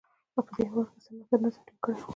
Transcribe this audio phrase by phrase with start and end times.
[0.33, 2.07] په هېواد کې یې څه ناڅه نظم ټینګ کړی و